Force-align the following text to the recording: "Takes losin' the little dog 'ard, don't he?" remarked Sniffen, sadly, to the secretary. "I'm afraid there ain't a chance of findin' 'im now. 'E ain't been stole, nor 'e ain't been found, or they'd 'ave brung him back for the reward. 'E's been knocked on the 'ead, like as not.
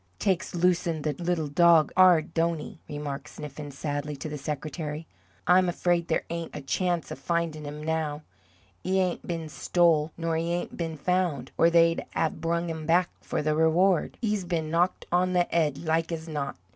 "Takes 0.17 0.55
losin' 0.55 1.03
the 1.03 1.13
little 1.19 1.45
dog 1.45 1.91
'ard, 1.95 2.33
don't 2.33 2.57
he?" 2.57 2.79
remarked 2.89 3.27
Sniffen, 3.29 3.69
sadly, 3.69 4.15
to 4.15 4.29
the 4.29 4.37
secretary. 4.39 5.05
"I'm 5.45 5.69
afraid 5.69 6.07
there 6.07 6.23
ain't 6.31 6.55
a 6.55 6.61
chance 6.61 7.11
of 7.11 7.19
findin' 7.19 7.67
'im 7.67 7.83
now. 7.83 8.23
'E 8.83 8.99
ain't 8.99 9.27
been 9.27 9.47
stole, 9.47 10.11
nor 10.17 10.35
'e 10.37 10.43
ain't 10.51 10.75
been 10.75 10.97
found, 10.97 11.51
or 11.55 11.69
they'd 11.69 12.03
'ave 12.15 12.37
brung 12.37 12.67
him 12.67 12.87
back 12.87 13.11
for 13.21 13.43
the 13.43 13.53
reward. 13.55 14.17
'E's 14.23 14.43
been 14.43 14.71
knocked 14.71 15.05
on 15.11 15.33
the 15.33 15.47
'ead, 15.55 15.77
like 15.85 16.11
as 16.11 16.27
not. 16.27 16.55